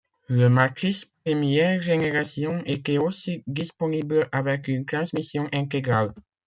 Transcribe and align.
Le 0.29 0.49
Matrix 0.49 1.03
première 1.23 1.79
génération 1.83 2.63
était 2.65 2.97
aussi 2.97 3.43
disponible 3.45 4.27
avec 4.31 4.67
une 4.67 4.83
transmission 4.83 5.47
intégrale. 5.53 6.11